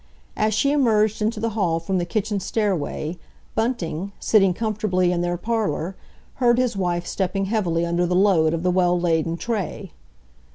As 0.35 0.55
she 0.55 0.71
emerged 0.71 1.21
into 1.21 1.39
the 1.39 1.51
hall 1.51 1.79
from 1.79 1.99
the 1.99 2.05
kitchen 2.07 2.39
stairway, 2.39 3.19
Bunting, 3.53 4.13
sitting 4.19 4.51
comfortably 4.51 5.11
in 5.11 5.21
their 5.21 5.37
parlour, 5.37 5.95
heard 6.37 6.57
his 6.57 6.75
wife 6.75 7.05
stepping 7.05 7.45
heavily 7.45 7.85
under 7.85 8.07
the 8.07 8.15
load 8.15 8.55
of 8.55 8.63
the 8.63 8.71
well 8.71 8.99
laden 8.99 9.37
tray. 9.37 9.91